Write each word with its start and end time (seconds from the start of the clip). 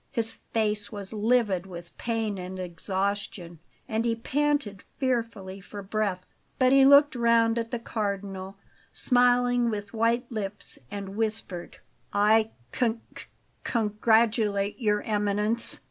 His 0.11 0.31
face 0.51 0.91
was 0.91 1.13
livid 1.13 1.67
with 1.67 1.95
pain 1.99 2.39
and 2.39 2.57
exhaustion, 2.57 3.59
and 3.87 4.03
he 4.03 4.15
panted 4.15 4.83
fearfully 4.97 5.61
for 5.61 5.83
breath; 5.83 6.35
but 6.57 6.71
he 6.73 6.83
looked 6.85 7.13
round 7.13 7.59
at 7.59 7.69
the 7.69 7.77
Cardinal, 7.77 8.57
smiling 8.91 9.69
with 9.69 9.93
white 9.93 10.25
lips, 10.31 10.79
and 10.89 11.09
whispered: 11.15 11.77
"I 12.11 12.49
c 12.73 12.97
cong 13.63 13.97
gratulate 14.01 14.79
your 14.79 15.03
Eminence." 15.03 15.79